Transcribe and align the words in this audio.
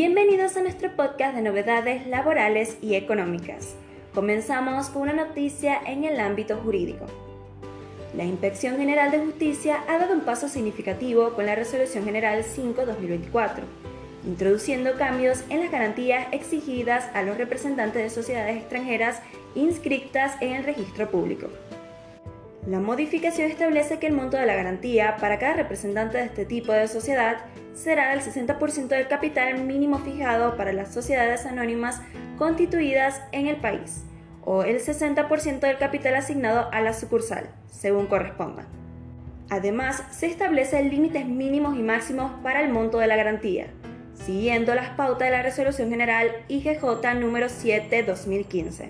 Bienvenidos 0.00 0.56
a 0.56 0.62
nuestro 0.62 0.94
podcast 0.94 1.34
de 1.34 1.42
novedades 1.42 2.06
laborales 2.06 2.78
y 2.80 2.94
económicas. 2.94 3.74
Comenzamos 4.14 4.90
con 4.90 5.02
una 5.02 5.12
noticia 5.12 5.76
en 5.84 6.04
el 6.04 6.20
ámbito 6.20 6.56
jurídico. 6.58 7.04
La 8.16 8.22
Inspección 8.22 8.76
General 8.76 9.10
de 9.10 9.18
Justicia 9.18 9.82
ha 9.88 9.98
dado 9.98 10.14
un 10.14 10.20
paso 10.20 10.48
significativo 10.48 11.30
con 11.30 11.46
la 11.46 11.56
Resolución 11.56 12.04
General 12.04 12.44
5-2024, 12.44 13.64
introduciendo 14.24 14.94
cambios 14.96 15.42
en 15.48 15.62
las 15.62 15.72
garantías 15.72 16.28
exigidas 16.30 17.10
a 17.12 17.22
los 17.22 17.36
representantes 17.36 18.00
de 18.00 18.10
sociedades 18.10 18.56
extranjeras 18.56 19.20
inscritas 19.56 20.36
en 20.40 20.52
el 20.52 20.62
registro 20.62 21.10
público. 21.10 21.48
La 22.68 22.78
modificación 22.78 23.50
establece 23.50 23.98
que 23.98 24.06
el 24.06 24.12
monto 24.12 24.36
de 24.36 24.46
la 24.46 24.54
garantía 24.54 25.16
para 25.16 25.40
cada 25.40 25.54
representante 25.54 26.18
de 26.18 26.24
este 26.24 26.44
tipo 26.44 26.70
de 26.70 26.86
sociedad 26.86 27.38
será 27.78 28.10
del 28.10 28.20
60% 28.20 28.88
del 28.88 29.06
capital 29.06 29.62
mínimo 29.62 29.98
fijado 29.98 30.56
para 30.56 30.72
las 30.72 30.92
sociedades 30.92 31.46
anónimas 31.46 32.02
constituidas 32.36 33.22
en 33.30 33.46
el 33.46 33.56
país 33.56 34.02
o 34.44 34.64
el 34.64 34.80
60% 34.80 35.60
del 35.60 35.78
capital 35.78 36.16
asignado 36.16 36.68
a 36.72 36.80
la 36.80 36.92
sucursal, 36.92 37.50
según 37.70 38.06
corresponda. 38.06 38.66
Además, 39.50 40.02
se 40.10 40.26
establecen 40.26 40.90
límites 40.90 41.26
mínimos 41.26 41.76
y 41.78 41.82
máximos 41.82 42.32
para 42.42 42.62
el 42.62 42.72
monto 42.72 42.98
de 42.98 43.06
la 43.06 43.16
garantía, 43.16 43.68
siguiendo 44.14 44.74
las 44.74 44.90
pautas 44.90 45.28
de 45.28 45.36
la 45.36 45.42
Resolución 45.42 45.90
General 45.90 46.28
IGJ 46.48 47.14
número 47.20 47.46
7-2015. 47.46 48.88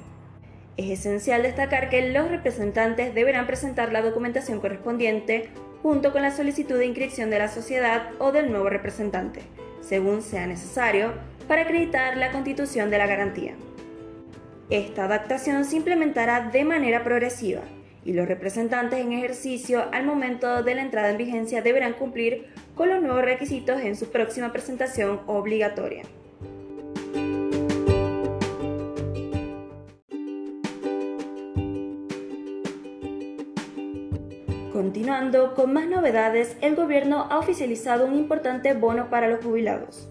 Es 0.77 0.91
esencial 0.91 1.42
destacar 1.42 1.91
que 1.91 2.11
los 2.11 2.28
representantes 2.28 3.14
deberán 3.14 3.47
presentar 3.47 3.92
la 3.92 4.00
documentación 4.00 4.61
correspondiente 4.61 5.50
junto 5.82 6.12
con 6.12 6.23
la 6.23 6.30
solicitud 6.30 6.77
de 6.77 6.87
inscripción 6.87 7.30
de 7.30 7.38
la 7.38 7.48
sociedad 7.48 8.10
o 8.19 8.32
del 8.32 8.50
nuevo 8.50 8.69
representante, 8.69 9.42
según 9.80 10.22
sea 10.22 10.47
necesario, 10.47 11.12
para 11.47 11.62
acreditar 11.62 12.16
la 12.16 12.30
constitución 12.33 12.91
de 12.91 12.98
la 12.98 13.06
garantía. 13.06 13.55
Esta 14.70 15.05
adaptación 15.05 15.64
se 15.64 15.77
implementará 15.77 16.50
de 16.50 16.64
manera 16.64 17.03
progresiva 17.05 17.62
y 18.05 18.12
los 18.12 18.28
representantes 18.28 19.00
en 19.00 19.12
ejercicio 19.12 19.84
al 19.92 20.05
momento 20.05 20.62
de 20.62 20.75
la 20.75 20.83
entrada 20.83 21.11
en 21.11 21.19
vigencia 21.19 21.62
deberán 21.62 21.94
cumplir 21.94 22.47
con 22.75 22.88
los 22.88 23.03
nuevos 23.03 23.22
requisitos 23.22 23.81
en 23.81 23.97
su 23.97 24.10
próxima 24.10 24.53
presentación 24.53 25.20
obligatoria. 25.27 26.03
Continuando 34.79 35.57
con 35.57 35.73
más 35.73 35.89
novedades, 35.89 36.57
el 36.61 36.77
gobierno 36.77 37.27
ha 37.31 37.41
oficializado 37.41 38.07
un 38.07 38.15
importante 38.15 38.75
bono 38.75 39.11
para 39.11 39.27
los 39.27 39.45
jubilados. 39.45 40.09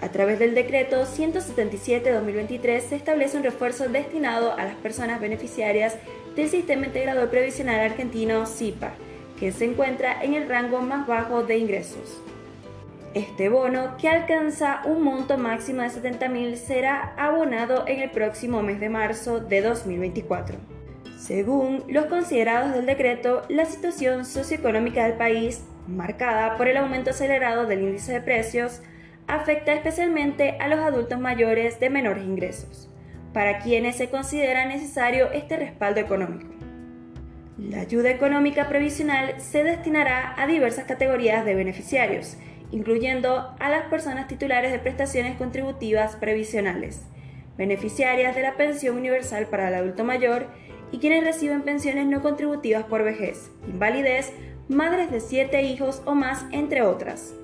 A 0.00 0.08
través 0.08 0.38
del 0.38 0.54
decreto 0.54 1.02
177-2023 1.04 2.80
se 2.80 2.96
establece 2.96 3.36
un 3.36 3.42
refuerzo 3.42 3.90
destinado 3.90 4.54
a 4.54 4.64
las 4.64 4.76
personas 4.76 5.20
beneficiarias 5.20 5.98
del 6.34 6.48
Sistema 6.48 6.86
Integrador 6.86 7.28
Previsional 7.28 7.80
Argentino 7.80 8.46
SIPA, 8.46 8.94
que 9.38 9.52
se 9.52 9.66
encuentra 9.66 10.22
en 10.22 10.32
el 10.32 10.48
rango 10.48 10.80
más 10.80 11.06
bajo 11.06 11.42
de 11.42 11.58
ingresos. 11.58 12.22
Este 13.12 13.50
bono, 13.50 13.98
que 13.98 14.08
alcanza 14.08 14.80
un 14.86 15.02
monto 15.02 15.36
máximo 15.36 15.82
de 15.82 15.88
70.000, 15.88 16.56
será 16.56 17.12
abonado 17.18 17.86
en 17.86 18.00
el 18.00 18.10
próximo 18.10 18.62
mes 18.62 18.80
de 18.80 18.88
marzo 18.88 19.40
de 19.40 19.60
2024. 19.60 20.81
Según 21.22 21.84
los 21.86 22.06
considerados 22.06 22.74
del 22.74 22.84
decreto, 22.84 23.42
la 23.48 23.64
situación 23.64 24.24
socioeconómica 24.24 25.04
del 25.06 25.16
país, 25.16 25.62
marcada 25.86 26.56
por 26.56 26.66
el 26.66 26.76
aumento 26.76 27.10
acelerado 27.10 27.66
del 27.66 27.82
índice 27.82 28.12
de 28.12 28.20
precios, 28.20 28.82
afecta 29.28 29.72
especialmente 29.72 30.56
a 30.58 30.66
los 30.66 30.80
adultos 30.80 31.20
mayores 31.20 31.78
de 31.78 31.90
menores 31.90 32.24
ingresos, 32.24 32.90
para 33.32 33.60
quienes 33.60 33.94
se 33.94 34.10
considera 34.10 34.66
necesario 34.66 35.30
este 35.30 35.56
respaldo 35.56 36.00
económico. 36.00 36.52
La 37.56 37.82
ayuda 37.82 38.10
económica 38.10 38.68
previsional 38.68 39.40
se 39.40 39.62
destinará 39.62 40.34
a 40.36 40.48
diversas 40.48 40.86
categorías 40.86 41.44
de 41.44 41.54
beneficiarios, 41.54 42.36
incluyendo 42.72 43.54
a 43.60 43.70
las 43.70 43.84
personas 43.84 44.26
titulares 44.26 44.72
de 44.72 44.80
prestaciones 44.80 45.36
contributivas 45.36 46.16
previsionales, 46.16 47.04
beneficiarias 47.56 48.34
de 48.34 48.42
la 48.42 48.56
pensión 48.56 48.96
universal 48.96 49.46
para 49.46 49.68
el 49.68 49.74
adulto 49.74 50.02
mayor 50.02 50.48
y 50.92 50.98
quienes 50.98 51.24
reciben 51.24 51.62
pensiones 51.62 52.06
no 52.06 52.22
contributivas 52.22 52.84
por 52.84 53.02
vejez, 53.02 53.50
invalidez, 53.66 54.32
madres 54.68 55.10
de 55.10 55.18
siete 55.20 55.62
hijos 55.62 56.02
o 56.04 56.14
más, 56.14 56.44
entre 56.52 56.82
otras. 56.82 57.34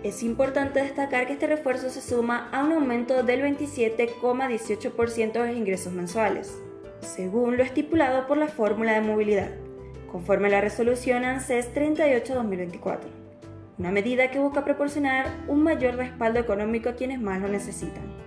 Es 0.01 0.23
importante 0.23 0.81
destacar 0.81 1.27
que 1.27 1.33
este 1.33 1.47
refuerzo 1.47 1.89
se 1.89 1.99
suma 1.99 2.47
a 2.53 2.63
un 2.63 2.71
aumento 2.71 3.21
del 3.23 3.41
27,18% 3.41 5.33
de 5.33 5.39
los 5.39 5.57
ingresos 5.57 5.91
mensuales, 5.91 6.57
según 7.01 7.57
lo 7.57 7.63
estipulado 7.63 8.27
por 8.27 8.37
la 8.37 8.47
fórmula 8.47 8.93
de 8.93 9.01
movilidad, 9.01 9.51
conforme 10.09 10.47
a 10.47 10.51
la 10.51 10.61
resolución 10.61 11.25
ANSES 11.25 11.75
38-2024, 11.75 12.99
una 13.77 13.91
medida 13.91 14.31
que 14.31 14.39
busca 14.39 14.63
proporcionar 14.63 15.25
un 15.49 15.63
mayor 15.63 15.95
respaldo 15.95 16.39
económico 16.39 16.87
a 16.87 16.95
quienes 16.95 17.19
más 17.19 17.41
lo 17.41 17.49
necesitan. 17.49 18.24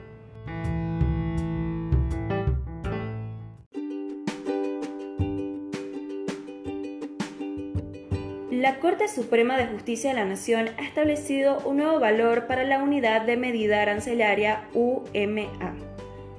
La 8.59 8.81
Corte 8.81 9.07
Suprema 9.07 9.57
de 9.57 9.69
Justicia 9.69 10.11
de 10.11 10.17
la 10.17 10.25
Nación 10.25 10.71
ha 10.79 10.83
establecido 10.83 11.61
un 11.65 11.77
nuevo 11.77 12.01
valor 12.01 12.49
para 12.49 12.65
la 12.65 12.83
unidad 12.83 13.23
de 13.23 13.37
medida 13.37 13.81
arancelaria 13.81 14.65
UMA, 14.75 15.77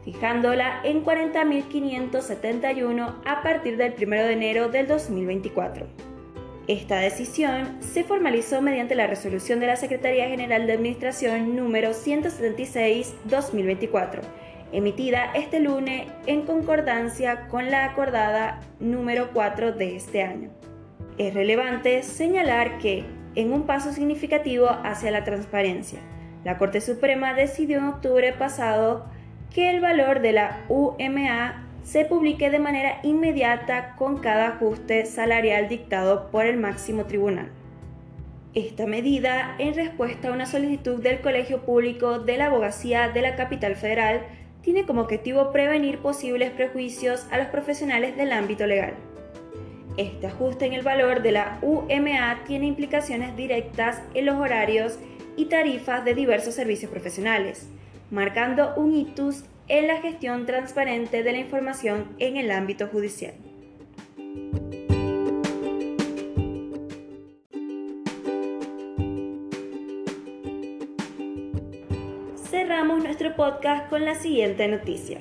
fijándola 0.03 0.81
en 0.83 1.05
40.571 1.05 3.15
a 3.23 3.41
partir 3.41 3.77
del 3.77 3.93
1 3.97 4.15
de 4.17 4.33
enero 4.33 4.67
del 4.67 4.87
2024. 4.87 5.87
Esta 6.67 6.97
decisión 6.97 7.77
se 7.79 8.03
formalizó 8.03 8.61
mediante 8.61 8.95
la 8.95 9.07
resolución 9.07 9.61
de 9.61 9.67
la 9.67 9.77
Secretaría 9.77 10.27
General 10.27 10.67
de 10.67 10.73
Administración 10.73 11.55
número 11.55 11.91
176-2024, 11.91 14.19
emitida 14.73 15.31
este 15.35 15.61
lunes 15.61 16.09
en 16.25 16.41
concordancia 16.41 17.47
con 17.47 17.71
la 17.71 17.85
acordada 17.85 18.59
número 18.81 19.29
4 19.31 19.71
de 19.71 19.95
este 19.95 20.21
año. 20.21 20.49
Es 21.19 21.33
relevante 21.33 22.01
señalar 22.01 22.77
que, 22.77 23.03
en 23.35 23.51
un 23.51 23.63
paso 23.63 23.91
significativo 23.91 24.69
hacia 24.69 25.11
la 25.11 25.25
transparencia, 25.25 25.99
la 26.45 26.57
Corte 26.57 26.79
Suprema 26.79 27.33
decidió 27.33 27.79
en 27.79 27.87
octubre 27.87 28.31
pasado 28.31 29.05
que 29.53 29.69
el 29.69 29.81
valor 29.81 30.21
de 30.21 30.31
la 30.31 30.63
UMA 30.69 31.67
se 31.83 32.05
publique 32.05 32.49
de 32.49 32.59
manera 32.59 33.01
inmediata 33.03 33.97
con 33.97 34.19
cada 34.19 34.47
ajuste 34.47 35.05
salarial 35.05 35.67
dictado 35.67 36.31
por 36.31 36.45
el 36.45 36.55
máximo 36.55 37.03
tribunal. 37.03 37.49
Esta 38.53 38.85
medida, 38.85 39.55
en 39.59 39.73
respuesta 39.73 40.29
a 40.29 40.31
una 40.31 40.45
solicitud 40.45 41.03
del 41.03 41.19
Colegio 41.19 41.65
Público 41.65 42.19
de 42.19 42.37
la 42.37 42.45
Abogacía 42.45 43.09
de 43.09 43.21
la 43.21 43.35
Capital 43.35 43.75
Federal, 43.75 44.21
tiene 44.61 44.85
como 44.85 45.01
objetivo 45.01 45.51
prevenir 45.51 45.99
posibles 45.99 46.51
prejuicios 46.51 47.27
a 47.29 47.37
los 47.37 47.47
profesionales 47.47 48.15
del 48.15 48.31
ámbito 48.31 48.65
legal. 48.65 48.93
Este 49.99 50.27
ajuste 50.27 50.65
en 50.65 50.71
el 50.71 50.81
valor 50.81 51.21
de 51.21 51.33
la 51.33 51.59
UMA 51.61 52.45
tiene 52.47 52.67
implicaciones 52.67 53.35
directas 53.35 54.01
en 54.13 54.27
los 54.27 54.37
horarios 54.37 54.97
y 55.35 55.47
tarifas 55.47 56.05
de 56.05 56.13
diversos 56.13 56.53
servicios 56.53 56.89
profesionales, 56.89 57.67
marcando 58.09 58.73
un 58.77 58.95
hitus 58.95 59.43
en 59.67 59.87
la 59.87 59.97
gestión 59.97 60.45
transparente 60.45 61.21
de 61.21 61.33
la 61.33 61.39
información 61.39 62.15
en 62.17 62.37
el 62.37 62.49
ámbito 62.49 62.87
judicial. 62.87 63.33
Cerramos 72.49 73.03
nuestro 73.03 73.35
podcast 73.35 73.89
con 73.89 74.05
la 74.05 74.15
siguiente 74.15 74.65
noticia. 74.69 75.19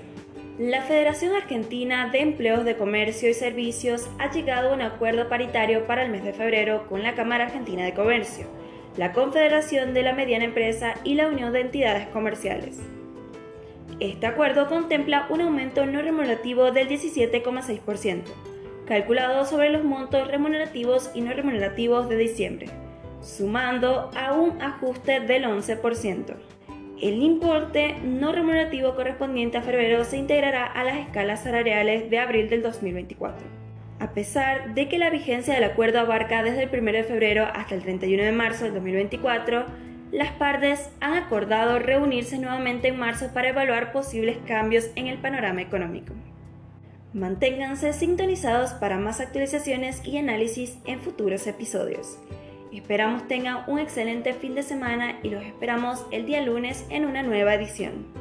La 0.58 0.82
Federación 0.82 1.37
Argentina 1.37 2.08
de 2.10 2.20
Empleos 2.20 2.64
de 2.64 2.76
Comercio 2.76 3.31
y 3.31 3.34
Servicios 3.34 4.10
ha 4.19 4.32
llegado 4.32 4.70
a 4.70 4.75
un 4.75 4.82
acuerdo 4.82 5.28
paritario 5.28 5.87
para 5.87 6.05
el 6.05 6.10
mes 6.10 6.25
de 6.25 6.32
febrero 6.32 6.88
con 6.88 7.05
la 7.05 7.14
Cámara 7.14 7.44
Argentina 7.44 7.84
de 7.84 7.94
Comercio, 7.94 8.49
la 8.96 9.12
Confederación 9.12 9.94
de 9.94 10.02
la 10.02 10.14
Mediana 10.14 10.46
Empresa 10.46 10.94
y 11.05 11.14
la 11.14 11.28
Unión 11.28 11.52
de 11.52 11.60
Entidades 11.60 12.08
Comerciales. 12.08 12.81
Este 14.00 14.26
acuerdo 14.26 14.66
contempla 14.66 15.28
un 15.31 15.43
aumento 15.43 15.87
no 15.87 16.02
remunerativo 16.02 16.72
del 16.72 16.88
17,6%, 16.88 18.22
calculado 18.84 19.44
sobre 19.44 19.70
los 19.70 19.84
montos 19.84 20.26
remunerativos 20.26 21.12
y 21.14 21.20
no 21.20 21.34
remunerativos 21.34 22.08
de 22.08 22.16
diciembre, 22.16 22.66
sumando 23.22 24.11
a 24.16 24.32
un 24.32 24.61
ajuste 24.61 25.20
del 25.20 25.44
11%. 25.44 26.57
El 27.00 27.23
importe 27.23 27.95
no 28.03 28.33
remunerativo 28.33 28.97
correspondiente 28.97 29.56
a 29.56 29.62
febrero 29.62 30.05
se 30.05 30.17
integrará 30.17 30.67
a 30.67 30.83
las 30.83 30.97
escalas 30.97 31.45
salariales 31.45 32.11
de 32.11 32.19
abril 32.19 32.49
del 32.49 32.61
2024. 32.62 33.47
A 34.00 34.11
pesar 34.11 34.75
de 34.75 34.89
que 34.89 34.99
la 34.99 35.11
vigencia 35.11 35.55
del 35.55 35.62
acuerdo 35.62 36.00
abarca 36.00 36.43
desde 36.43 36.65
el 36.65 36.71
1 36.77 36.93
de 36.93 37.05
febrero 37.05 37.47
hasta 37.55 37.77
el 37.77 37.83
31 37.83 38.25
de 38.25 38.33
marzo 38.33 38.65
del 38.65 38.75
2024, 38.75 39.65
las 40.11 40.33
partes 40.33 40.91
han 41.00 41.15
acordado 41.15 41.79
reunirse 41.79 42.37
nuevamente 42.37 42.89
en 42.89 42.99
marzo 42.99 43.31
para 43.33 43.50
evaluar 43.50 43.93
posibles 43.93 44.37
cambios 44.47 44.91
en 44.97 45.06
el 45.06 45.19
panorama 45.19 45.62
económico. 45.62 46.15
Manténganse 47.12 47.93
sintonizados 47.93 48.73
para 48.73 48.99
más 48.99 49.21
actualizaciones 49.21 50.05
y 50.05 50.19
análisis 50.19 50.79
en 50.85 51.00
futuros 51.00 51.47
episodios. 51.47 52.19
Esperamos 52.73 53.26
tengan 53.29 53.65
un 53.67 53.79
excelente 53.79 54.35
fin 54.35 54.55
de 54.55 54.62
semana 54.62 55.19
y 55.23 55.31
los 55.31 55.43
esperamos 55.43 56.06
el 56.11 56.26
día 56.26 56.43
lunes 56.43 56.87
en 56.91 57.06
una 57.06 57.23
nueva 57.23 57.55
edición. 57.55 58.18